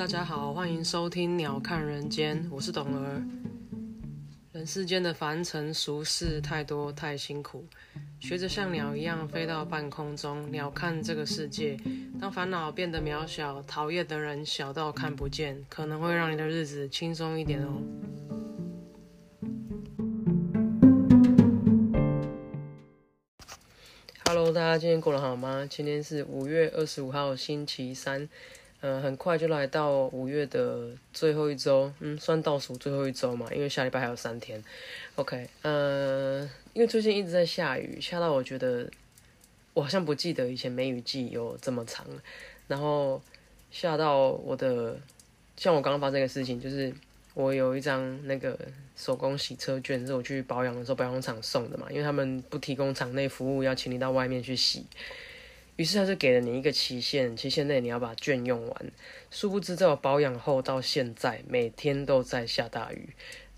[0.00, 3.22] 大家好，欢迎收听《鸟看人间》，我是董儿。
[4.50, 7.66] 人世间的凡尘俗事太多太辛苦，
[8.18, 11.76] 学着像鸟一样飞到半空中，鸟看这个世界。
[12.18, 17.82] 当烦恼变得渺小，讨厌的人小到看不见，可能会让你的日子轻松一点哦。
[24.24, 25.66] Hello，大家今天过得好吗？
[25.68, 28.26] 今天是五月二十五号，星期三。
[28.82, 34.62] 嗯，很快就来到五月的最后一周，嗯，算倒数最后一周嘛，因为下礼拜还有三天。
[35.16, 36.40] OK，呃，
[36.72, 38.90] 因为最近一直在下雨，下到我觉得
[39.74, 42.06] 我好像不记得以前梅雨季有这么长，
[42.68, 43.20] 然后
[43.70, 44.98] 下到我的，
[45.58, 46.90] 像我刚刚发生一个事情，就是
[47.34, 48.58] 我有一张那个
[48.96, 54.86] 手工洗车券，是我去保养的时候保养厂送的嘛，因为他们不提供厂内服务，要请你到外面去洗。
[55.76, 58.92] 于是他就给了你一个期限，期限内你要把券用完。
[59.30, 63.08] 殊不知在我保养后到现在，每天都在下大雨，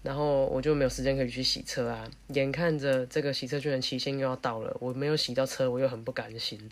[0.03, 2.09] 然后我就没有时间可以去洗车啊。
[2.29, 6.71] 眼看着这个洗车券的期限又要到了，我没有洗到车，我又很不甘心，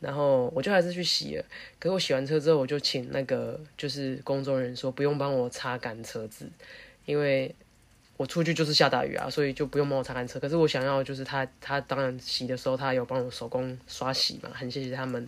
[0.00, 1.44] 然后我就还是去洗了。
[1.78, 6.48] 可是我洗完车之后，我就请那个就是工作人员说不用帮我擦干车子，
[7.04, 7.54] 因为。
[8.18, 10.38] 我出去就是下大雨啊，所以就不用帮我擦干车。
[10.38, 15.26] 可是我想要就是他，他当然洗的时候他有帮我手工刷洗嘛，很谢谢他们。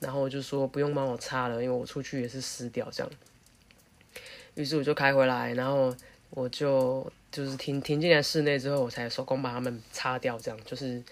[0.00, 3.10] 然后我就说不用帮我擦了，因为我出去也是湿掉这样。
[4.56, 5.96] 于是我就开回来，然后
[6.28, 11.02] 我就就是停停进来室内之后，我才手工把它们擦掉，这样就是。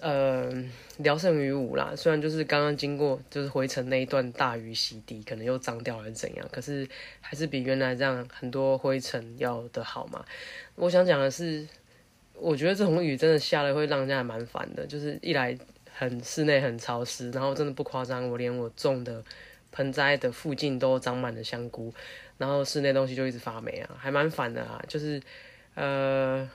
[0.00, 0.50] 呃，
[0.96, 1.92] 聊胜于无啦。
[1.94, 6.88] 虽然就是刚刚经过就是回程那一段大雨洗涤，可能又脏掉还是怎样，可是
[7.20, 10.24] 还是比原来这样很多灰尘要的好嘛。
[10.74, 11.68] 我想讲的是，
[12.32, 14.86] 我觉得这种雨真的下了会让人家蛮烦的。
[14.86, 15.56] 就是一来
[15.92, 19.22] 很室内很潮湿，然后真的不夸张，我连我种的
[19.70, 21.92] 盆栽的附近都长满了香菇，
[22.38, 24.82] 然后室内东西就一直发霉啊，还蛮烦的啊。
[24.88, 25.22] 就是
[25.74, 26.48] 呃。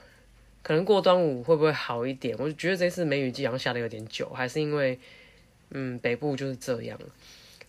[0.62, 2.36] 可能过端午会不会好一点？
[2.38, 4.98] 我就觉得这次梅雨季好像下的有点久，还是因为，
[5.70, 6.98] 嗯，北部就是这样。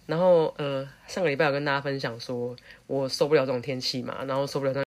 [0.08, 2.56] 然后，呃，上个礼拜有跟大家分享说，
[2.88, 4.84] 我受不了这种天气嘛，然后受不了那，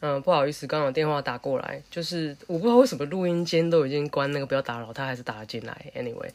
[0.00, 5.92] 嗯，不好意思，刚好电话打过来，就是我不知道为什么录音间都已经关那个不要打扰，他还是打了进来。
[5.96, 6.28] Anyway，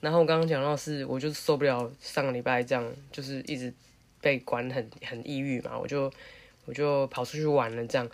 [0.00, 3.72] 然后我刚刚讲到是，我就受不了上个礼拜这样，就是一直
[4.20, 6.12] 被管很很抑郁嘛，我就
[6.64, 8.08] 我就跑出去玩了这样。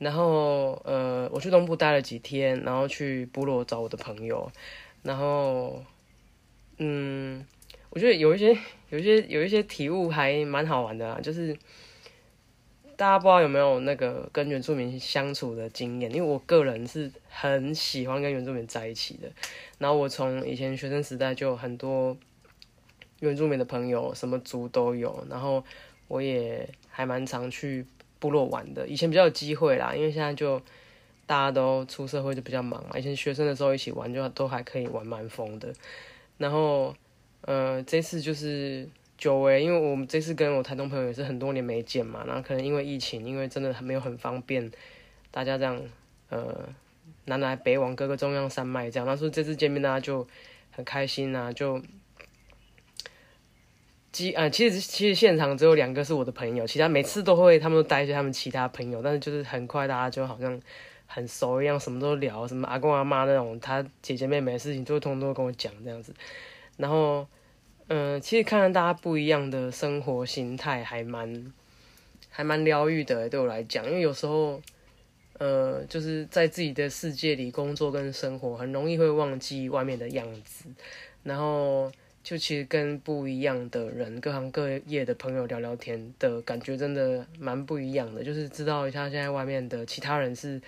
[0.00, 4.50] 然后，呃，我去东部待了几天，然后去部落找我的朋友，
[5.02, 5.84] 然后，
[6.78, 7.44] 嗯，
[7.90, 8.56] 我觉得有一些、
[8.88, 11.54] 有一些、有一些体悟还蛮好玩的啊，就是
[12.96, 19.30] 大家不知道有没有那个跟原住民相处的经验，因为我个人是很喜欢跟原住民在一起的，
[19.76, 22.16] 然后我从以前学生时代就有很多
[23.18, 25.62] 原住民的朋友，什么族都有，然后
[26.08, 27.84] 我也还蛮常去。
[28.20, 30.60] 部落玩的，以前比较有机会啦，因为现在就
[31.26, 32.96] 大家都出社会就比较忙嘛。
[32.96, 35.72] 以前学生的时候一起玩，就都还可以玩蛮疯的。
[36.38, 36.94] 然后，
[37.40, 38.88] 呃，这次就是
[39.18, 44.70] 久违，因为我们这次跟我台东朋友也是很多年没见嘛，然后可能因为疫情，因为真的没有很方便，
[45.30, 45.82] 大家这样
[46.28, 46.68] 呃
[47.24, 49.06] 南来北往各个中央山脉这样。
[49.06, 50.26] 他说这次见面大家就
[50.70, 51.82] 很开心啊，就。
[54.12, 60.60] 其呃，其实其实现场只有两个是我的朋友，其他每次都会他们都带一些他们其他朋友，但是就是很快大家就好像
[61.06, 66.12] 很熟一样，什么都聊，什么阿公阿妈那种他姐姐妹妹的事情，就会通通跟我讲这样子。
[66.76, 67.24] 然后，
[67.86, 71.52] 嗯，其实看到大家不一样的生活心态，还蛮
[72.30, 74.60] 还蛮疗愈的，对我来讲，因为有时候，
[75.38, 80.64] 呃，就是在自己的世界里工作跟生活，很容易会忘记外面的样子，
[81.22, 81.92] 然后。
[82.22, 88.22] 就其实跟不一样的人、各行各业的朋友聊聊天的感觉，真的蛮不一样的。
[88.22, 90.60] 就是知道一下现在外面的其他人是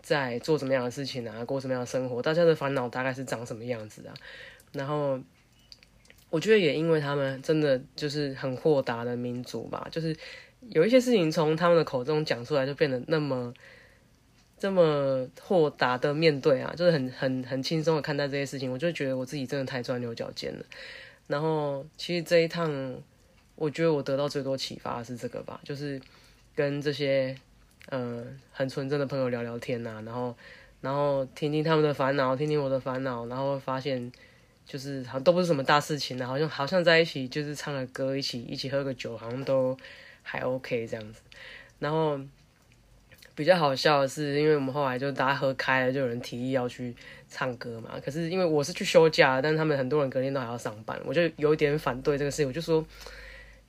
[0.00, 4.14] 在做什么样的事情啊，过什么样的生活，大家的烦恼大概是长什么样子啊。
[4.72, 5.20] 然后
[6.30, 10.16] 我觉得也因为他们真的就是很豁达的民族吧，就是
[10.68, 13.52] 有一些事情从他们的口中讲出来，就变得那么。
[14.60, 20.62] 这么豁达的面对啊，就是很很很轻松的看待这些事情，我就觉得我自己真的太钻牛角尖了。
[21.28, 22.70] 然后其实这一趟，
[23.56, 25.98] 我觉得我得到最多启发是这个吧，就是
[26.54, 27.34] 跟这些
[27.88, 30.36] 嗯很纯真的朋友聊聊天呐，然后
[30.82, 34.12] 然后听听他们的烦恼，听听我的烦恼，然后发现
[34.66, 39.74] 就是好像都不是什么大事情啊，好像好像在一起就是唱个歌，一起一起喝个酒，好像都
[40.22, 41.22] 还 OK 这样子，
[41.78, 42.20] 然后。
[43.40, 46.94] 比较好笑的是，因为我们后来就大家喝开了，就有人提议要去
[47.26, 47.98] 唱歌嘛。
[48.04, 52.46] 可是因为我是去休假，但他们很多人隔天都还要上班，我就有点反对这个事情。
[52.46, 52.84] 我就说，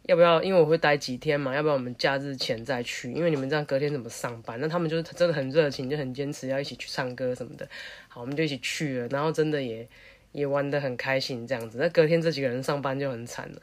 [0.08, 0.44] 要不要？
[0.44, 3.14] 因为我会待几天嘛，要不要我们假日前再去？
[3.14, 4.60] 因为你们这样隔天怎么上班？
[4.60, 7.66] 那他们就是真的很热情，就很坚持要一起去唱歌什么的。
[8.10, 9.88] 好，我们就一起去了，然后真的也
[10.34, 11.78] 也玩得很开心这样子。
[11.80, 13.62] 那隔天这几个人上班就很惨了。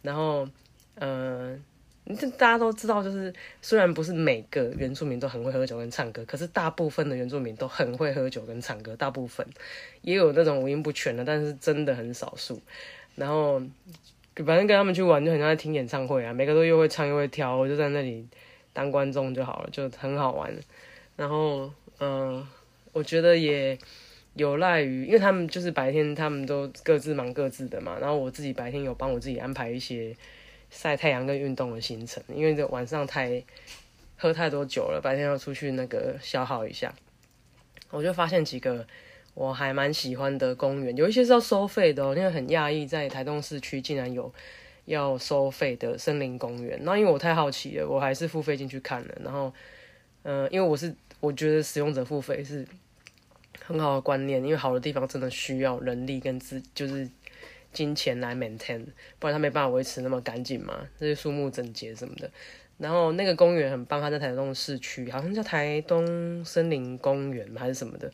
[0.00, 0.48] 然后，
[0.94, 1.62] 嗯，
[2.16, 8.94] 这大家都知道，就是虽然不是每个原住民都很会喝酒跟唱歌，可是大部分的原住民都很会喝酒跟唱歌。
[8.96, 9.46] 大部分
[10.02, 12.60] 也有那种五音不全的，但是真的很少数。
[13.16, 13.62] 然后。
[14.46, 18.26] 反正跟他们去玩就很像在听演唱会啊，每个都又会唱又会跳，我就在那里
[18.72, 20.50] 当观众就好了，就很好玩。
[21.16, 22.46] 然后，嗯，
[22.92, 23.76] 我觉得也
[24.34, 30.16] 有赖于，因为他们就是白天他们都各自忙各自的嘛，然后我自己白天有帮我自己安排一些
[30.70, 33.42] 晒太阳跟运动的行程，因为这晚上太
[34.16, 36.94] 喝太多酒了，白天要出去那个消耗一下，
[37.90, 38.86] 我就发现几个。
[39.32, 42.14] 我还蛮喜欢的公园，有一些是要收费的哦。
[42.14, 44.30] 因为很讶异，在台东市区竟然有
[44.86, 46.78] 要收费的森林公园。
[46.82, 49.14] 那因为我太好奇了，我还是付费进去看了。
[49.22, 49.54] 然后，
[50.24, 52.66] 嗯，因为我是我觉得使用者付费是
[53.64, 57.08] 很好的观念，因为好的地方真的需要人力跟资，就是
[57.72, 58.84] 金钱来 maintain，
[59.18, 62.30] 不然它没办法维持那么干净嘛，这些树木整洁什么的。
[62.78, 68.10] 然后那个公园很棒，它在台东市区，好像叫台东森林公园还是什么的。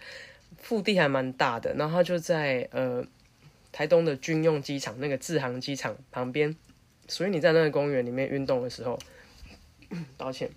[0.59, 3.05] 腹地还蛮大的，然后它就在呃
[3.71, 6.57] 台东的军用机场那个志航机场旁边，
[7.07, 8.99] 所以你在那个公园里面运动的时候，
[10.17, 10.51] 抱歉，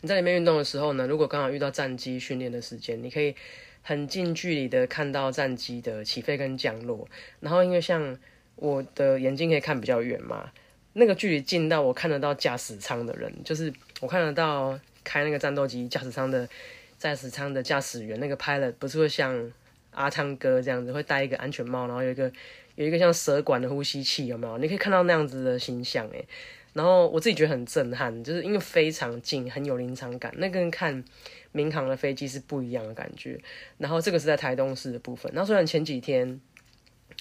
[0.00, 3.36] 你在里面运动的时候呢，如果刚好遇到战机训练的时间，你可以
[3.82, 7.08] 很近距离的看到战机的起飞跟降落，
[7.40, 8.18] 然后因为像
[8.56, 10.50] 我的眼睛可以看比较远嘛，
[10.92, 16.48] 那个距离近到我看得到驾驶舱的人，就是我看得到开那个战斗机驾驶舱的。
[17.00, 19.50] 驾驶舱的驾驶员，那个 pilot 不是会像
[19.92, 22.30] 阿汤哥这样子，会戴一个安全帽，然后有一个
[22.74, 24.58] 有一个像蛇管的呼吸器，有没有？
[24.58, 26.22] 你可以看到那样子的形象，诶。
[26.72, 31.04] 然后我自己觉得很震撼，就是因为非常近，很有临场感，那跟看
[31.52, 33.40] 民航的飞机是不一样的感觉。
[33.78, 36.40] 然后这个是在台东市的部分，那虽然前几天。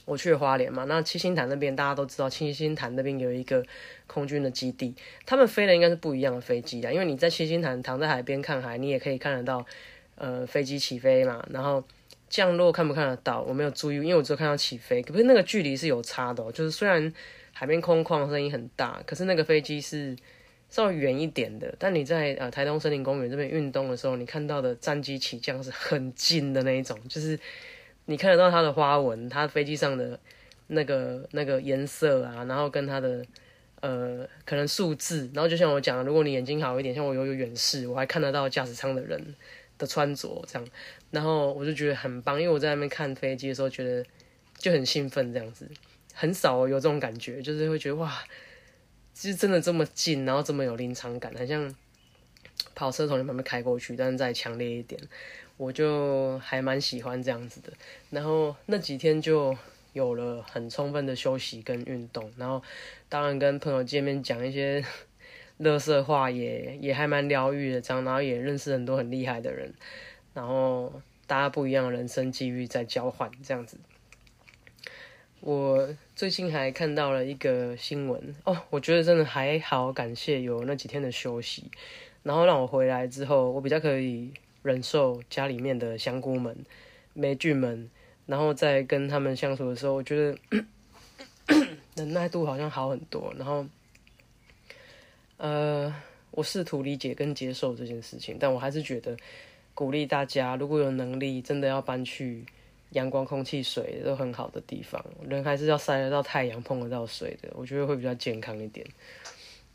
[0.05, 3.63] 我去花莲嘛，那七星潭那边大家都知道，七星潭那边有一个
[4.07, 6.91] 空军的基地，他们飞的应该是不一样的飞机啊。
[6.91, 9.63] 因为你在七星潭躺在海边看海，你也可以看得到，
[10.15, 11.83] 呃，飞机起飞嘛，然后
[12.27, 13.41] 降落看不看得到？
[13.41, 17.13] 我没有注意，因为我只有看到起飞，可是那个距离是有差的，就是虽然
[17.59, 20.15] 海边空旷，声音很大，可是那个飞机是
[20.69, 21.75] 稍微远一点的。
[21.77, 27.37] 但你在呃台东森林公园这边运动的时候，你看到的战机起降是很近的那一种，就是。
[28.05, 30.19] 你看得到它的花纹，它飞机上的
[30.65, 33.23] 那个那个颜色啊，然后跟它的
[33.81, 39.35] 呃可能数字，然后就像我讲，如果你眼睛好一点，像我有有远视，我还看得到驾驶舱的人
[39.77, 40.67] 的穿着这样，
[41.11, 44.03] 然后我就觉得很棒，因为我在那边看飞机的时候，觉得
[44.57, 45.69] 就很兴奋这样子，
[46.19, 48.21] 很少有这种感觉，就是会觉得哇，
[49.13, 51.73] 其实真的这么近，然后这么有临场感，很像
[52.75, 54.99] 跑车从你旁边开过去，但是再强烈一点。
[55.55, 57.71] 我就还蛮喜欢这样子的，
[58.09, 59.57] 然后那几天就
[59.93, 62.61] 有了很充分的休息跟运动，然后
[63.07, 64.83] 当然跟朋友见面讲一些
[65.55, 69.73] 乐色话，也也还蛮疗愈的，这样，然后也认识很多很厉害的人，
[70.33, 73.77] 然后大家不一样的人生机遇在交换这样子。
[75.41, 81.71] 我最近还看到了一个新闻哦，我觉得真的还好，感谢有那几天的休息，
[82.23, 84.31] 然后让我回来之后，我比较可以。
[84.61, 86.53] 忍受家里面的香菇们、
[87.13, 87.89] 霉菌们，
[88.25, 90.37] 然后在跟他们相处的时候，我觉得
[91.95, 93.33] 忍耐度好像好很多。
[93.37, 93.65] 然后，
[95.37, 95.95] 呃，
[96.31, 99.15] 我试图理解跟接受这件事情，但我还是觉得
[99.73, 102.43] 鼓励大家，如果有能力，真的要搬去
[102.91, 105.03] 阳光、空气、水都很好的地方。
[105.27, 108.85] 人还是要晒得到太阳、碰得到水的，我觉得会比较健康一点。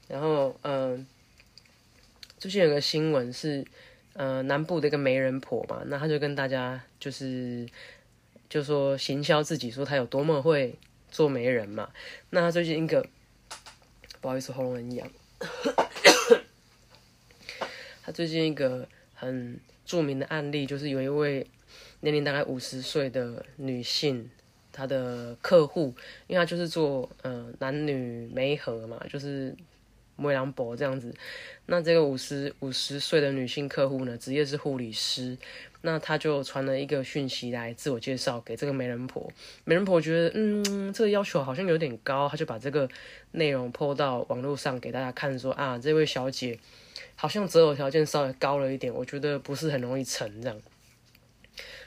[0.08, 1.06] 然后，嗯，
[2.38, 3.64] 最近有个新闻是。
[4.16, 7.66] 呃，南部的一个媒人婆嘛，那他就跟大家就是，
[8.48, 10.78] 就说行销自己，说他有多么会
[11.10, 11.90] 做媒人嘛。
[12.30, 13.04] 那他最近一个，
[14.20, 15.10] 不好意思，喉咙很痒。
[18.04, 21.44] 他最近一个很著名的案例，就是有一位
[22.04, 24.30] 年龄大概五十岁的女性，
[24.70, 25.94] 她的客户，
[26.26, 29.56] 因为她就是做呃男女媒合嘛，就是。
[30.16, 31.12] 梅良博这样子，
[31.66, 35.36] 那这个五十五十岁的女性客户呢，职业是护理师，
[35.80, 39.28] 那他就传了一个讯息来自我介绍给这个媒人婆，
[39.64, 42.88] 媒人婆觉得嗯这个要求好像有点高，他就把这个
[43.32, 46.56] 内容抛到网络上给大家看，说啊这位小姐
[47.16, 50.56] 好像择偶条件稍微高了一点，我觉得不是很容易成这样。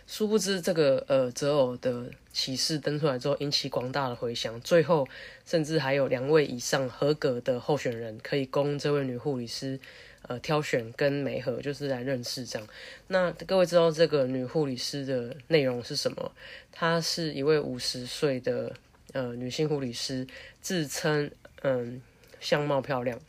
[0.06, 4.60] 殊不知，这个呃择偶的启示登出来之后，引起广大的回响。
[4.62, 5.08] 最后，
[5.46, 9.78] 甚至还有两位以上合格的候选人可以供这位女护理师
[10.22, 12.68] 呃挑选跟媒合，就是来认识这样。
[13.08, 16.32] 那各位知道这个女护理师的内容是什么？
[16.72, 18.74] 她是一位五十岁的
[19.12, 20.26] 呃女性护理师，
[20.62, 21.30] 自称
[21.64, 22.02] 嗯
[22.40, 23.20] 相貌漂亮。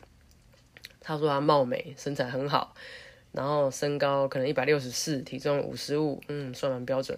[1.01, 2.73] 她说她貌美，身材很好。
[3.31, 7.17] 然后身高可能一百六十四，体重五十五，嗯，算蛮标准。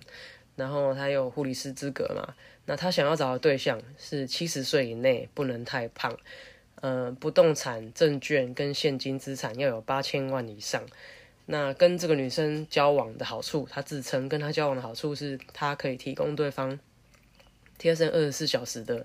[0.56, 2.36] 然后他有护理师资格嘛？
[2.66, 6.16] 那他想要找的对象是七十岁以内，不能太胖。
[6.82, 10.84] 呃，不动产证券跟现金资产要有八千万以上。
[11.46, 16.80] 那跟这个女生交往的好处，他自称跟他交往的好处是，他可以提供对方
[17.78, 19.04] 贴身二十四小时的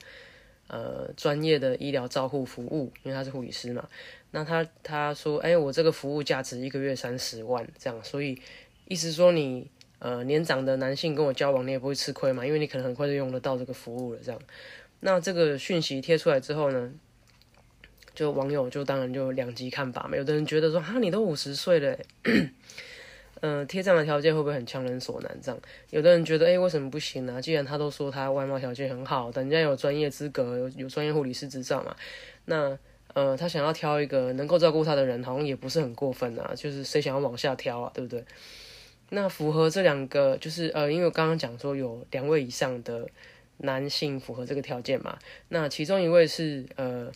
[0.68, 3.88] 呃专业的医疗照护服务，因为他是护理师嘛。
[4.36, 8.38] 那他他说，哎，我这个服务价值一个月三十万，这样，所以
[8.86, 9.66] 意思说你
[9.98, 14.38] 呃年长的男性跟我交往，你也不会吃亏嘛，因为你可能很快就用得到这个服务了，这样。
[15.00, 16.92] 那这个讯息贴出来之后呢，
[18.14, 21.98] 就网友就当然就两极看法嘛，有的人觉得说，哈，你都五十岁了，
[23.40, 25.34] 嗯，贴这样的条件会不会很强人所难？
[25.40, 27.40] 这样，有的人觉得，哎，为什么不行呢？
[27.40, 31.96] 既然他都说他外貌条件很好，人家有专业资格，有有专业护理师执照嘛，
[32.44, 32.78] 那。
[33.16, 36.52] 呃，他想要挑一个能够照顾他的人，好像也不是很过分啊。
[36.54, 38.22] 就是谁想要往下挑啊，对不对？
[39.08, 43.08] 那符合这两个，就是呃，因为我刚刚讲说有两位以上的
[43.56, 45.18] 男性符合这个条件嘛。
[45.48, 47.10] 那其中一位是呃，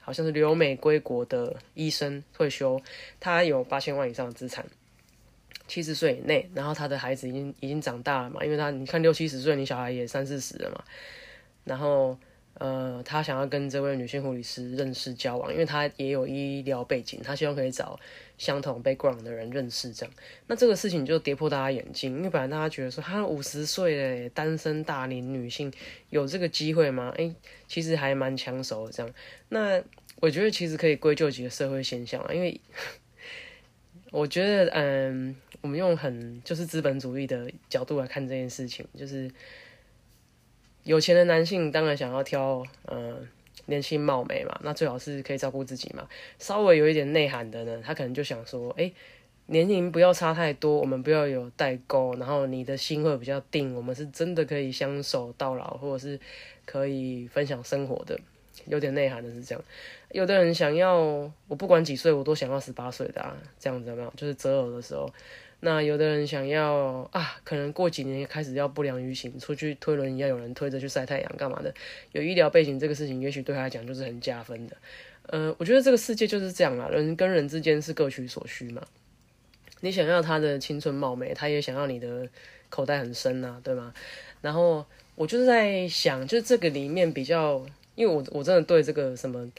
[0.00, 2.82] 好像是留美归国的医生退休，
[3.20, 4.66] 他有八千万以上的资产，
[5.68, 10.82] 七十岁以内，然后他的孩子已经已经长大了嘛，因为他你看六七十岁，你小孩也三四十了嘛，
[11.62, 12.18] 然后。
[12.58, 18.00] 呃，他想要跟这位女性护理师认识交往，因为他也有医疗背景，他希望可以找
[18.38, 20.14] 相同 background 的人认识这样。
[20.46, 25.70] 那这个事情就跌破大家眼镜，因为本来大家觉得说，他五十岁的单身大龄女性
[26.08, 27.12] 有这个机会吗？
[27.18, 27.34] 诶，
[27.68, 29.12] 其实还蛮抢手的这样。
[29.50, 29.82] 那
[30.20, 32.58] 我觉得其实可以归咎几个社会现象啊，因为
[34.12, 39.30] 我觉得，嗯，我们用很就是资本主义的角度来看这件事情，就是。
[40.86, 43.18] 有钱的男性当然想要挑，呃，
[43.64, 46.08] 年轻貌美嘛，那最好是可以照顾自己嘛。
[46.38, 48.92] 稍微有一点内涵的呢，他可能就想说，哎，
[49.46, 56.20] 年龄不要差太多，我们不要有代沟，然后你的心会比较定，我们是真的可以相守到老，或者是
[56.64, 58.16] 可以分享生活的。
[58.66, 59.64] 有点内涵的是这样。
[60.12, 60.98] 有的人想要，
[61.48, 64.12] 我不管几岁，我都想要十八岁的啊，这样子有没有？
[64.16, 65.12] 就是择偶的时候。
[65.66, 71.74] 那有的人想要啊，可能过几年开始要不良于行，出去推轮椅要有人推着去晒太阳干嘛的？
[72.12, 74.76] 有医疗背景这个事情，也许对他来讲就是很加分的。
[75.26, 78.80] 呃，我觉得这个世界就是这样啦，人跟人之间是各取所需嘛。
[79.80, 82.28] 你想要他的青春貌美，他也想要你的
[82.70, 83.92] 口袋很深呐，对吗？
[84.40, 89.50] 然后我就是在想，就这个里面比较，因为我我真的对这个什么，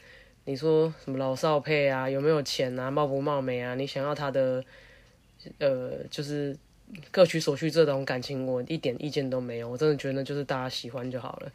[0.46, 4.64] 你说什么老少配啊，有没有钱啊，貌不貌美啊，你想要他的。
[5.58, 6.56] 呃，就是
[7.10, 9.68] 各取所需这种感情，我一点意见都没有。
[9.68, 11.52] 我真的觉得就是大家喜欢就好了。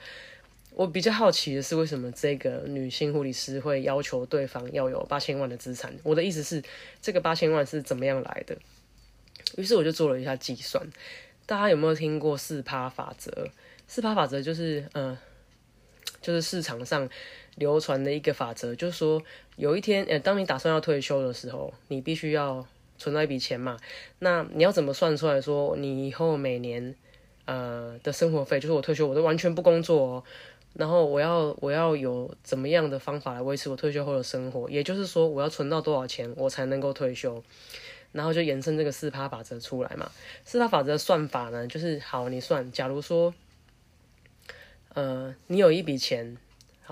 [0.75, 5.93] 我比较好奇的是，为什么这个女性护理师会要求对方要有八千万的资产？
[6.01, 6.63] 我的意思是，
[6.99, 8.57] 这个八千万是怎么样来的？
[9.57, 10.83] 于是我就做了一下计算。
[11.45, 13.47] 大家有没有听过四趴法则？
[13.87, 15.15] 四趴法则就是，呃，
[16.21, 17.07] 就是市场上
[17.55, 19.21] 流传的一个法则，就是说，
[19.57, 22.65] 有一天，呃，当你打算要退休的时候，你必须要。
[22.97, 23.77] 存到一笔钱嘛，
[24.19, 26.95] 那你要怎么算出来说你以后每年
[27.45, 30.23] 呃的生活费，就是我退休我都完全不工作哦，
[30.73, 37.43] 然后我要我要有怎么样的方法来维持我退休后的生活，也就是说我要存到多少钱我才能够退休，
[38.11, 40.11] 然后就延伸这个四趴法则出来嘛。
[40.45, 43.33] 四趴法则的算法呢，就是好你算，假如说
[44.93, 46.37] 呃你有一笔钱。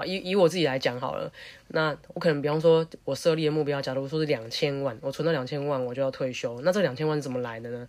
[0.06, 1.32] 以以我自己来讲好了，
[1.70, 6.60] 那我可能比方说，我设立的目标，假如说是两千万，我存到两千万，我就要退休。
[6.62, 7.88] 那这两千万是怎么来的呢？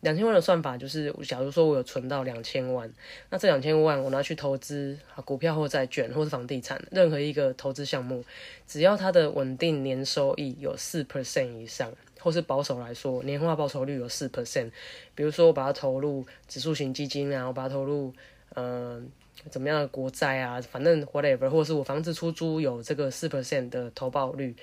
[0.00, 2.92] 两千万的算法就是，假如说我有存到两千万，
[3.30, 8.22] 那这两千万我拿去投资啊，股票或债券或是房地产，任何一个投资项目，
[8.66, 11.90] 只要它的稳定年收益有四 percent 以上，
[12.20, 14.70] 或是保守来说，年化报酬率有四 percent，
[15.14, 18.12] 比如说我把它投入指数型基金啊，我把它投入，
[18.54, 19.10] 嗯。
[19.50, 24.54] 怎么样的国债啊，反正 whatever，或者是我房子出租有这个四 percent 的投保率，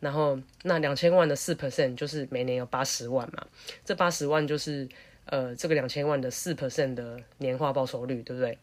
[0.00, 3.46] 然后那两千万的四 percent 就是每年有八十万嘛，
[3.84, 4.88] 这八十万就是
[5.26, 8.58] 呃这个两千万的四 percent 的年化报酬率，对不对？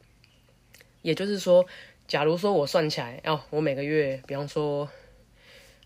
[1.02, 1.66] 也就是说，
[2.08, 4.90] 假如说我算起来，哦，我每个月，比方说，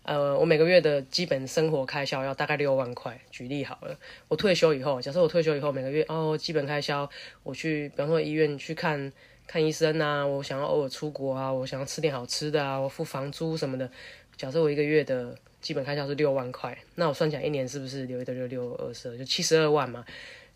[0.02, 3.20] 呃，我每个月的基本生活开销要大概六万块。
[3.30, 7.08] 举例好了，我退休以后，假设我退休以后每个月哦，基本开销
[7.44, 9.12] 我去，比方说医院去看
[9.46, 13.88] 看医生啊，我想要偶尔出国啊，我想要吃点好吃的啊，我付房租什么的。
[14.36, 20.04] 假设我一个月的基本开销是六万块，那我算起来一年是不是留一六六二十二，就七十二万嘛？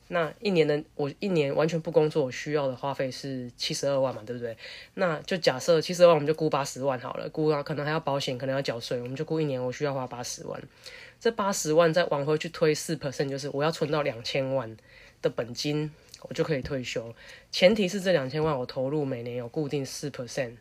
[0.08, 4.56] 那一年的我一年完全不工作，我需要的花费是七十二万嘛，对不对？
[4.94, 10.60] 那就假设七十二万，我们就估八十万好了，估啊，可能还要保险，可能要缴税，我们就估一年我需要花八十万。
[11.20, 14.76] 这八十万再往回去推四 percent，就是我要存到两千万
[15.20, 17.14] 的本金，我就可以退休。
[17.50, 20.52] 前提是这两千万我投入每年有固定四 percent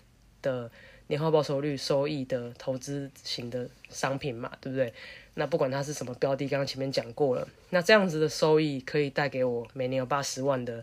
[0.41, 0.69] 的
[1.07, 4.93] 年化报酬率收益的投资型的商品嘛，对不对？
[5.35, 7.47] 那不管它是什么标的，刚刚前面讲过了。
[7.69, 10.81] 那这样子的收益可以带给我每年有八十万的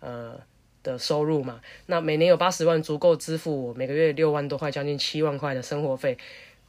[0.00, 0.40] 呃
[0.82, 1.60] 的收入嘛？
[1.86, 6.16] 那每年有八十万足够支付我每个月六万多块，将近七万块的生活费，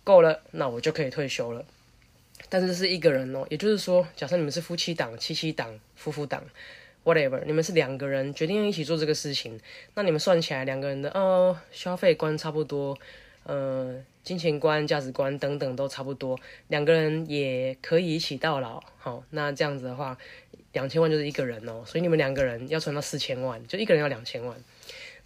[0.03, 1.63] 够了，那我就可以退休了。
[2.49, 6.43] 但是是一个人哦，也就是说，假设你们是夫妻档、妻妻档、夫妇档
[7.11, 9.59] ，whatever，你们是两个人决定一起做这个事情，
[9.95, 12.97] 那你们算起来两个人的呃消费观差不多。
[13.43, 18.79] 呃，金钱观、价值观等等都差不多，两个人也可以一起到老。
[18.97, 20.15] 好，那这样子的话，
[20.73, 24.55] 两千万就是一个人哦，所以你们两个人要存到四千万，就一个人要两千万。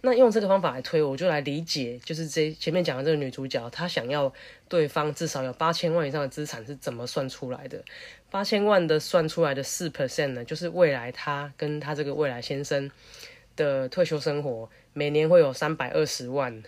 [0.04, 4.32] 那用这个方法来推，我就来理解，就是这前面讲的这个女主角，她想要
[4.68, 7.82] 对方至少有八千万以上的资产是怎么算出来的？
[8.30, 12.90] 八千万的算出来的四 percent 呢，就是未来她跟她这个未来先生
[13.56, 16.62] 的退休生活，每年会有三百二十万。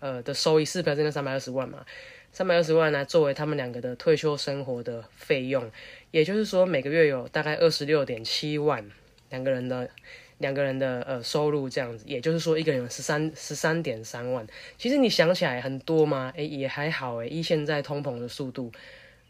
[0.00, 1.86] 呃的收益四 percent 就三百二十万嘛，
[2.30, 5.70] 三百二十万来作为他们两个的退休生活的费用，
[6.10, 8.90] 也就是说每个月有大概二十六点七万
[9.30, 9.88] 两个人的
[10.38, 14.46] 两个人的呃收入这样子，也就是说一个人有十三十三点三万。
[14.78, 16.32] 其实你想起来很多吗？
[16.36, 18.72] 诶，也还好诶，依现在通膨的速度，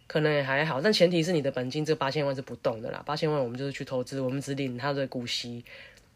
[0.06, 0.80] 可能也还好。
[0.80, 5.64] 但前提是你的本金这八千万是不动的啦，八千万我们就是去投资，我们只领他的股息，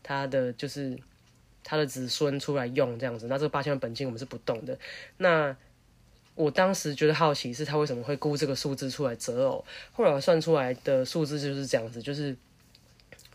[0.03, 0.99] 他的就是。
[1.65, 4.79] 他的子孙出来用这样子，那这八千万本金我们是不动的。
[5.19, 5.55] 那
[6.35, 12.35] 我当时觉得好奇是他为什么会估这个数字出来择偶，后来算出来的数字就是这样子，就是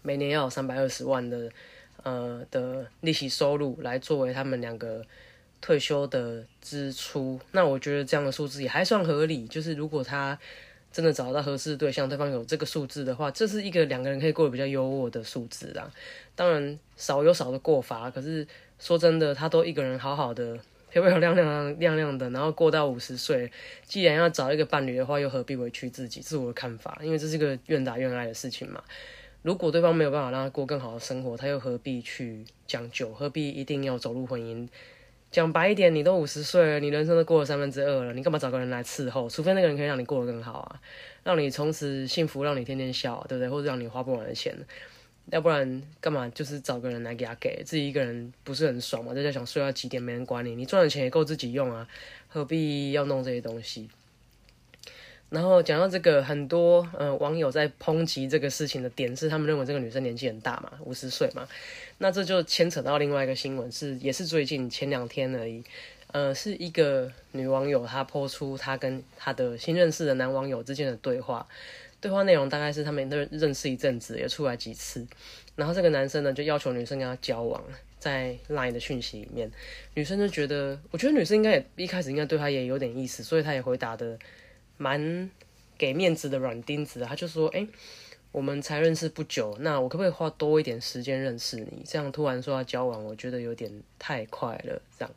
[0.04, 1.50] 每年要有三百二十万的
[2.04, 5.04] 呃的利息收入来作为他们两个
[5.60, 7.40] 退休的支出。
[7.54, 10.38] 那我觉得这样的数字也还算合理，就是如果他。
[10.94, 15.92] 真的找到合适的对象，对方有这个数字的话，这是一个两个人可以过得比较优渥的数字啊。
[16.36, 18.46] 当然少有少的过法，可是
[18.78, 20.56] 说真的，他都一个人好好的
[20.92, 23.52] 漂漂亮亮亮亮的，然后过到五十岁，
[23.88, 26.22] 既然要找一个伴侣的话，又何必委屈自己？
[26.22, 28.80] 是我的看法，因为这是一个愿打愿挨的事情嘛。
[29.44, 33.14] 如果对方没有办法让他过更好的生活，他又何必去将就？
[33.14, 34.68] 何必一定要走入婚姻？
[35.30, 39.28] 讲白一点，你都五十岁了，你人生都过了三分之二了，你干嘛找个人来伺候？
[39.28, 40.82] 除非那个人可以让你过得更好啊，
[41.24, 43.50] 让你从此幸福，让你天天笑，对不对？
[43.50, 44.56] 或者让你花不完的钱，
[45.32, 49.14] 要不然干嘛就是找个人来给他给自己一个人不是很爽嘛？
[49.14, 51.86] 在家想睡到几点没人管你，你赚的钱也够自己用啊，
[52.30, 53.90] 何必要弄这些东西？
[55.34, 61.48] 然后讲到这个，很多呃网友在抨击这个事情的点是，他们认为这个女生年纪很大嘛，五十岁嘛。
[61.98, 65.64] 那这就牵扯到另外一个新闻，是也是最近前两天而已。
[66.12, 71.48] 呃，是一个女网友她抛出她跟她的新认识的男网友之间的对话，
[72.00, 75.04] 对话内容大概是他们认认识一阵子，也出来几次。
[75.56, 77.60] 然后这个男生呢就要求女生跟他交往，
[77.98, 79.52] 在 LINE 的讯息里面，
[79.96, 84.16] 女生就觉得，我觉得女生应该也一开始应该对他也有点意思，所以他也回答的。
[84.84, 85.30] 蛮
[85.78, 87.66] 给面子的软钉子，他就说：“哎，
[88.34, 91.82] 我们才认识不久，那我可不可以花多一点时间认识你？
[91.86, 95.12] 这样突然说要交往，我觉得有点太快了。”这样，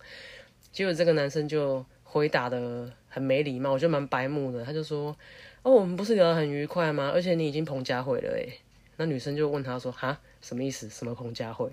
[0.70, 4.64] 结果这个男生就回答的很没礼貌，我觉得蛮白目的。
[4.64, 5.16] 他就说
[5.62, 7.11] ：“哦，我们不是聊得很愉快吗？
[7.12, 8.46] 而且你已经彭佳慧了。”哎，
[8.98, 10.88] 那女生就问他说：“哈，什么意思？
[10.88, 11.68] 什么彭佳慧？”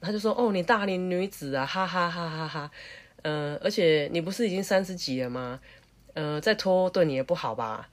[0.00, 2.70] 他就说：“哦，你大龄女子啊，哈哈哈哈哈。
[3.22, 5.58] 呃，而且你不是已经三十几了吗？”
[6.16, 7.90] 呃，再拖对你也不好吧？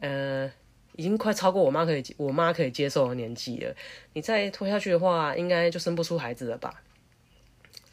[0.00, 0.52] 呃，
[0.94, 3.74] 已经快超过我妈可以我妈可以接受的年纪了。
[4.12, 6.82] 你再拖下去的话，应该就生不出孩子了吧？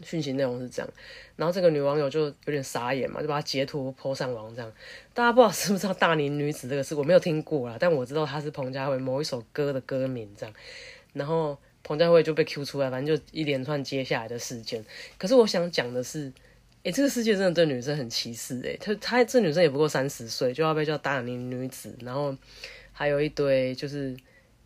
[0.04, 0.92] 讯息内容是这样，
[1.38, 4.70] 然后这个女网友就有点傻眼嘛，就把它截图泼上网这样。
[5.14, 10.54] 大家不知道知不知道大龄女子这个事，我没有听过啦，但我知道她是彭佳慧某一首歌的歌名这样。
[11.14, 14.84] 然后彭佳慧就被 Q 出来，反正就一连串接下来的事件。
[15.18, 16.34] 可是我想讲的是。
[16.84, 18.78] 哎，这个世界真的对女生很歧视哎！
[18.80, 22.34] 她她这女生也不过三十岁，就要被叫大龄女子，然后
[22.94, 24.16] 还有一堆就是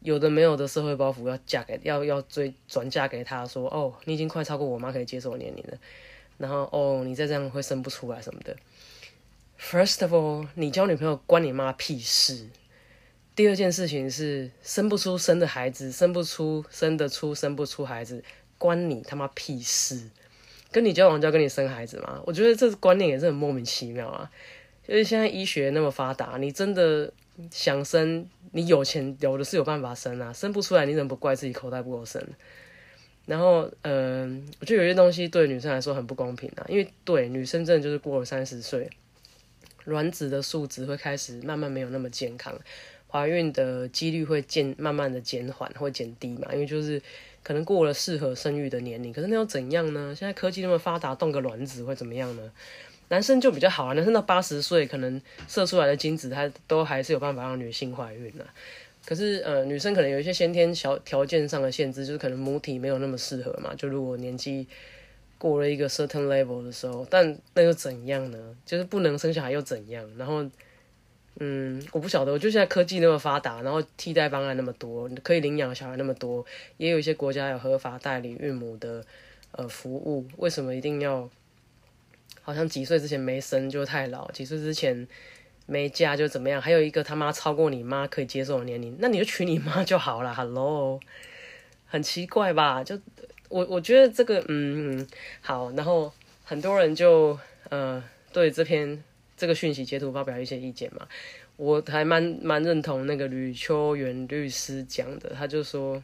[0.02, 5.78] 有的没有的社会包袱要嫁给要要追转嫁给她，说哦，你已经快超过我妈可以接受的年龄了，
[6.38, 8.56] 然后哦，你再这样会生不出来什么的。
[9.60, 12.48] First of all，你交女朋友关你妈屁事。
[13.36, 18.24] 第二件事情是生不出生的孩子，生不出生得出生不出孩子，
[18.60, 20.12] 关你他妈屁事。
[20.74, 22.22] 跟你交往就要跟你生孩子吗？
[22.26, 24.30] 我觉得这观念也是很莫名其妙啊。
[24.86, 27.10] 就是现在医学那么发达，你真的
[27.50, 32.22] 想生，你有钱有的是有办法生啊，生不出来你怎么不怪自己口袋不够深？
[33.26, 38.90] 然后，嗯，我觉得有些东西对女生来说很不公平啊，因为对女生真的就是过了三十岁，
[39.86, 42.54] 卵子的数值会开始慢慢没有那么健康，
[43.14, 47.00] 怀孕的几率会渐慢慢的减缓或减低嘛，因为就是
[47.44, 49.14] 可能过了适合生育的年龄。
[49.14, 50.16] 可是那又怎样呢？
[50.18, 52.52] 现在科技那么发达，冻个卵子会怎么样呢？
[53.10, 58.44] 男生就比较好啊，男生到八十岁可能射出来的精子，他都还是有办法让女性怀孕的。
[59.06, 63.76] 可是，呃，女生可能有一些先天小条件上的限制，就是可能母体没有那么适合嘛。
[63.76, 64.66] 就如果年纪
[65.38, 68.56] 过了一个 certain level 的时候，但那又怎样呢？
[68.66, 70.10] 就是不能生小孩又怎样？
[70.18, 70.44] 然后，
[71.40, 72.32] 嗯，我不晓得。
[72.32, 76.46] 我就现在科技那么发达，然后替代方案那么多，可以领养小孩那么多，
[76.78, 79.04] 也有一些国家有合法代理孕母的
[79.52, 81.30] 呃服务，为什么一定要
[82.42, 85.08] 好像几岁之前没生就太老，几岁之前？
[85.66, 86.62] 没嫁就怎么样？
[86.62, 90.36] 还有一个他妈超过你妈可以接受的年龄，那你就娶你妈就好了。
[90.36, 91.00] Hello，
[91.86, 92.84] 很奇怪吧？
[92.84, 93.00] 就
[93.48, 95.08] 我我觉得这个嗯
[95.40, 96.12] 好，然后
[96.44, 99.02] 很多人就呃对这篇
[99.44, 101.06] 这个讯息截图发表一些意见嘛。
[101.58, 106.02] 我还蛮蛮认同那个吕秋元律师讲的，他就说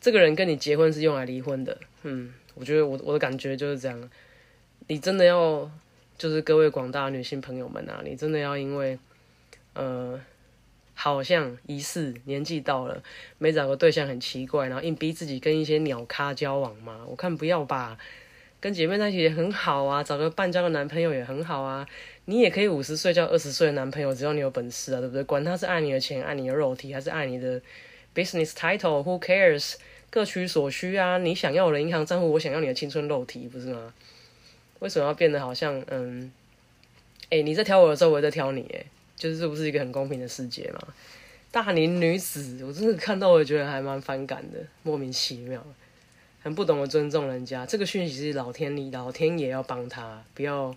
[0.00, 1.78] 这个人跟你结婚是用来离婚的。
[2.04, 4.10] 嗯，我觉得我我的感觉就是这样，
[4.86, 5.70] 你真的要。
[6.16, 8.98] 就是各位广大女性朋友们啊，你真的要因为，
[9.74, 10.20] 呃，
[10.92, 13.00] 好像疑似年纪到了，
[13.38, 17.04] 没找个对象很奇怪，然后硬逼自己跟一些鸟咖交往吗？
[17.06, 17.96] 我看不要吧，
[18.60, 21.86] 跟姐妹在一起也很好啊，找个半交个男朋友也很好啊。
[22.24, 25.22] 你也可以五十岁交二十岁的男朋友，只要你有本事啊，对不对？
[25.24, 27.60] 管他是爱你的钱、爱你的肉体，还是爱你的
[28.14, 29.74] business title，who cares？
[30.10, 31.18] 各取所需啊。
[31.18, 33.94] 你想要我的银行账户，我想要你的青春肉体，不是吗？
[34.80, 36.30] 为什么要变得好像嗯，
[37.30, 38.84] 哎，你在挑我的时候，我也在挑你，哎，
[39.16, 40.80] 就是这不是一个很公平的世界吗？
[41.50, 45.64] 大龄女子，我真的看到，我觉得还蛮反感的，莫名其妙，
[46.48, 47.66] 很不懂得尊重人家。
[47.66, 50.74] 这个讯息是老天理，老天也要帮他，不要，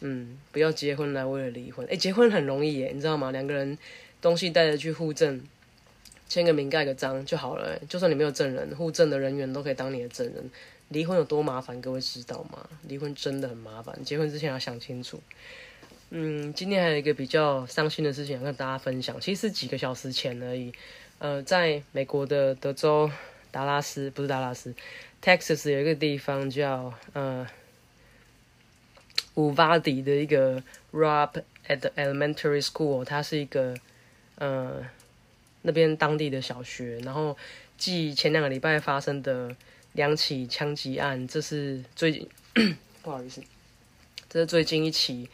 [0.00, 1.86] 嗯，不要结婚来为了离婚。
[1.90, 3.30] 哎，结婚很容易耶，你知道吗？
[3.30, 3.78] 两个人
[4.20, 5.42] 东西带着去户政，
[6.28, 7.78] 签个名，盖个章就好了。
[7.88, 10.50] 就算你没有证人，户政的人员都可以当你的证人。
[10.90, 12.68] 离婚有多麻烦，各位知道吗？
[12.86, 15.18] 离婚真的很麻烦，结婚之前要想清楚。
[16.10, 20.70] 嗯，今天还有一个比较伤心的事情要跟大家分享，其实是几个小时前而已。
[21.20, 23.10] 呃，在美国的德州
[23.52, 24.74] 达拉斯，不是达拉斯
[25.22, 27.46] ，Texas 有一个地方叫呃
[29.34, 30.60] 五巴迪的一个
[30.92, 33.76] Rob at the Elementary School，它是一个
[34.34, 34.84] 呃
[35.62, 37.36] 那边当地的小学，然后
[37.78, 39.54] 继前两个礼拜发生的。
[39.94, 42.26] 两起枪击案，这是最近
[43.04, 43.42] 不好意思，
[44.26, 45.28] 这是最近一起，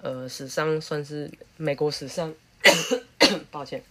[0.00, 2.32] 呃，史上算是美国史上，
[3.50, 3.82] 抱歉，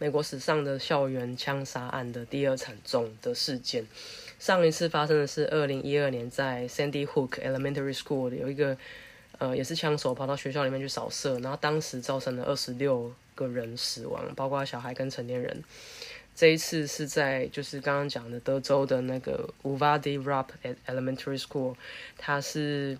[0.00, 3.84] 美国史上的校园枪杀案的第二惨重的事件。
[4.38, 8.78] 上一次发生的是二零一二年在 Sandy Hook Elementary School 有一个，
[9.38, 15.64] 呃，也是枪手跑到学校里面去扫射，然后当时造成了二十六个人死亡，包括小孩跟成年人。
[16.36, 20.46] 这一次是在就是刚刚讲的德州的那个 Uvalde Rob
[20.86, 21.74] Elementary School，
[22.16, 22.96] 它是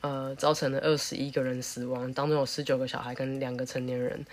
[0.00, 4.26] 呃造成了二十一个人死亡，当中有十九个小孩跟两个成年人。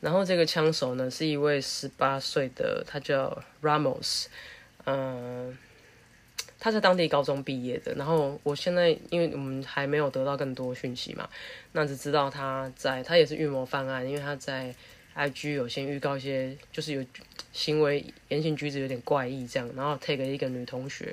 [0.00, 4.26] 然后这个枪手呢是一位十八岁的，他叫 Ramos，
[4.84, 5.56] 嗯，
[6.58, 7.94] 他在当地高中毕业的。
[7.94, 11.28] 然后我现在因为我们还没有得到更多讯息嘛，
[11.72, 14.74] 那只知道他在他也是预谋犯案，因为他在。
[15.12, 17.04] IG 有先预告一些，就是有
[17.52, 21.12] 行为言行举止有点怪异这样，然后 tag 一个女同学，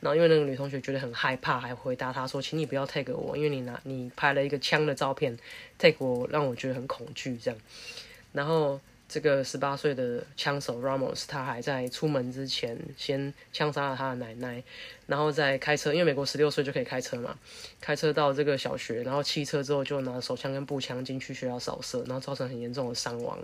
[0.00, 5.38] 然后因为那个女同学觉得很害怕，还回答他说：“请你不要 take 我，因为你拿你拍了一个枪的照片
[5.78, 7.60] take 我让我觉得很恐惧这样。”
[8.34, 8.78] 然后。
[9.06, 14.64] 这个十八岁的枪手 Ramos，他还在出门之前先枪杀了他的奶奶，
[15.06, 17.36] 然后再开车，因为美国十六岁就可以开车嘛，
[17.82, 23.38] 开车到这个小学，然后弃车之后就拿手枪跟步枪进去学校扫射，然后造成很严重的伤亡。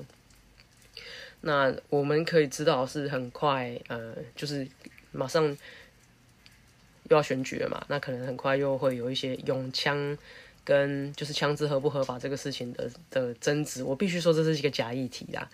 [1.42, 4.66] 那我们可以知道是很快，呃，就是
[5.12, 10.16] 马上又要选举了嘛，那可能很快又会有一些用枪。
[10.64, 15.51] 跟就是枪支合不合法这个事情的的争执，我必须说这是一个假议题啦。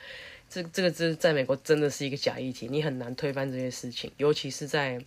[0.49, 5.05] 这这个这在美国真的是一个假议题，你很难推翻这些事情，尤其是在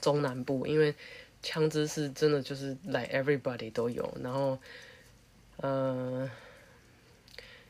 [0.00, 0.94] 中南部，因为
[1.42, 4.58] 枪支是真的就是 like everybody 都有，然后，
[5.56, 6.30] 呃，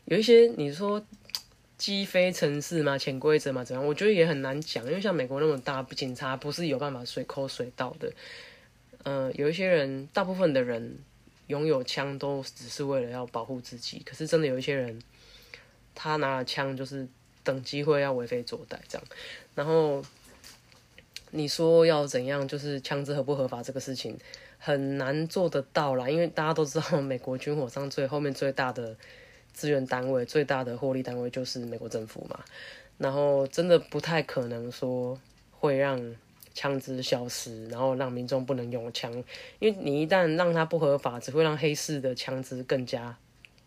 [0.06, 1.04] 有一些你说
[1.76, 3.86] 击飞城市嘛，潜规则嘛，怎样？
[3.86, 8.12] 我觉得也很难讲，因为像美国那么大，警察不是有办法随口随到的。
[9.02, 10.98] 呃，有一些人，大部分的人
[11.46, 15.00] 拥有枪都只是为了要保护自己，可是真的有一些人，
[15.94, 17.06] 他拿了枪就是
[17.42, 19.06] 等机会要为非作歹这样，
[19.54, 20.04] 然后。
[21.30, 22.48] 你说要怎样？
[22.48, 24.18] 就是枪支合不合法这个事情
[24.56, 28.96] 很难做得到啦，因为大家都知道，美国军火商最后面最大的
[29.52, 32.40] 资源单位、最大的获利单位就是美国政府嘛。
[32.96, 36.16] 然后真的不太可能说会让
[36.58, 39.12] 枪支消失，然后让民众不能用枪，
[39.60, 43.16] 因为你一旦让它不合法，只会让黑市的枪支更加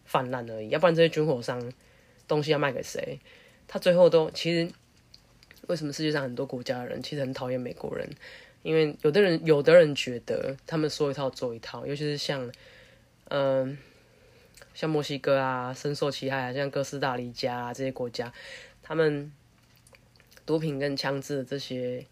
[0.04, 0.68] 泛滥而已。
[0.68, 1.72] 要不然这些军火商
[2.28, 3.18] 东西要卖给谁？
[3.68, 4.70] 他最后都其实。
[5.68, 8.10] 为什么世界上很多国家的人其实很讨厌美国人？
[8.62, 12.52] 因为有的人有的人觉得他们说一套做一套，尤其是像
[13.30, 13.78] 嗯
[14.74, 18.34] 像墨西哥啊，深受其害啊，像哥斯达黎加啊这些国家，
[18.82, 19.32] 他们
[20.46, 22.06] 毒品跟枪支的这些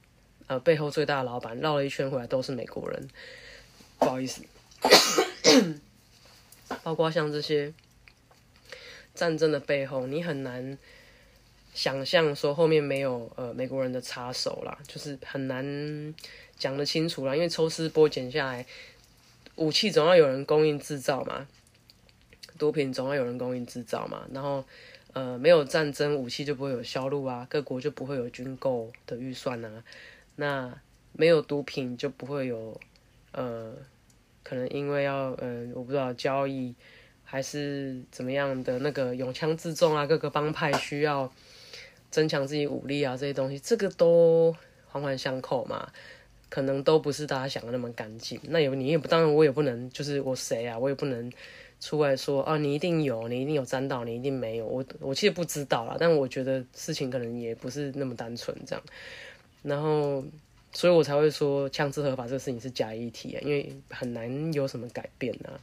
[0.49, 3.07] 呃背后最大的老板绕了一圈回来都是美国人。
[3.97, 4.43] 不好意思，
[6.83, 7.73] 包括像这些
[9.15, 10.77] 战争的背后，你很难。
[11.71, 16.13] 想象说后面没有呃美国人的插手啦，就是很难
[16.57, 18.65] 讲得清楚啦，因为抽丝剥茧下来，
[19.55, 21.47] 武器总要有人供应制造嘛，
[22.57, 24.65] 毒品总要有人供应制造嘛，然后
[25.13, 29.83] 呃没有战争，武器就不会有销路啊，各国就不会有军购的预算啊，
[30.39, 30.73] 那
[31.13, 32.79] 没有毒品就不会有
[33.33, 33.73] 呃
[34.41, 36.73] 可能因为要呃我不知道交易
[37.23, 41.31] 还是怎么样的那个拥枪自重啊，各个帮派需要。
[42.11, 44.51] 增强自己武力啊，这些东西，这个都
[44.87, 45.87] 环环相扣嘛，
[46.49, 48.39] 可能都不是大家想的那么干净。
[48.45, 51.31] 那有你也不，当然我也不能，就是我谁啊，我也不能
[51.79, 54.65] 出来说啊，你一定有，你一定有沾到，你一定没有。
[54.65, 58.83] 我我其实不知道啦，但我觉得事情可能也不是那么单纯这样。
[59.63, 60.23] 然后，
[60.71, 65.59] 所以我才会说枪支合法这个事情是假议题，因为很难有什么改变啊。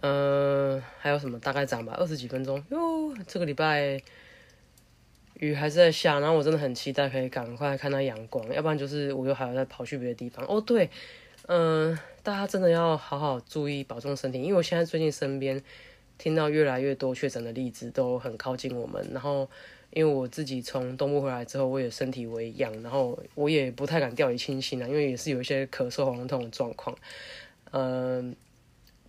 [0.00, 1.38] 嗯，还有什么？
[1.38, 3.14] 大概讲吧，二十几分钟哟。
[3.26, 4.00] 这个礼拜。
[5.40, 10.46] 雨还是在下，然后我真的很期待可以赶快看到阳光，要不然就是我又还要再跑去别的地方。
[10.46, 10.88] 哦，对，
[11.48, 15.60] 嗯，大家真的要好好注意保重身体，因为我现在最近身边
[16.16, 19.50] 听到越来越多确诊的例子都很靠近我们，然后
[19.92, 26.96] 因为我自己从东部回来之后，我也身体微恙，然后我也不太敢掉以轻心啊，因为也是有一些咳嗽、喉咙痛的状况。
[27.70, 28.34] 嗯，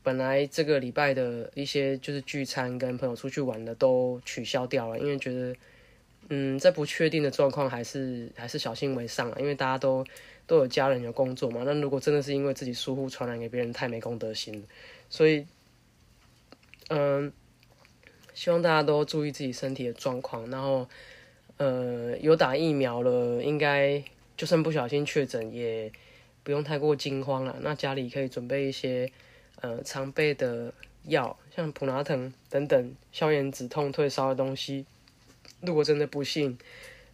[0.02, 5.56] 本来这个礼拜的一些就是聚餐跟朋友出去玩的都取消掉了，因为觉得。
[6.30, 9.38] 嗯，在不确定的状况，还是还是小心为上啊。
[9.38, 10.06] 因为大家都
[10.48, 11.64] 都有家人有工作嘛。
[11.66, 14.64] 那如果真的是因为自己疏忽传染给别人，太没公德心。
[15.10, 15.46] 所以，
[16.88, 17.32] 嗯，
[18.34, 20.50] 希望大家都注意自己身体的状况。
[20.50, 20.88] 然后，
[21.58, 24.04] 呃，有打疫苗了，应该
[24.36, 25.92] 就算不小心确诊，也
[26.44, 27.58] 不用太过惊慌了。
[27.62, 29.12] 那家里可以准备一些
[29.62, 30.74] 呃常备的
[31.06, 34.86] 药，像普拿疼等等消炎止痛退烧的东西。
[35.62, 36.58] 如果真的不幸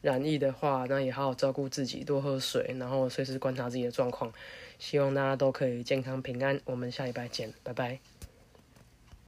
[0.01, 4.31] 染疫的话，那也好好照顾自己，多喝水，然后随时观察自己的状况。
[4.79, 6.59] 希望大家都可以健康平安。
[6.63, 8.18] 我们下礼拜见，拜拜。